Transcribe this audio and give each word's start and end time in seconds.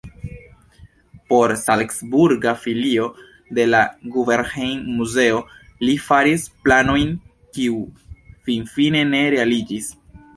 Por 1.31 1.55
salcburga 1.57 2.55
filio 2.61 3.03
de 3.57 3.65
la 3.73 3.81
Guggenheim-muzeo 4.15 5.41
li 5.85 5.95
faris 6.07 6.47
planojn, 6.69 7.13
kiu 7.59 7.77
finfine 8.49 9.05
ne 9.13 9.21
realiĝis. 9.35 9.93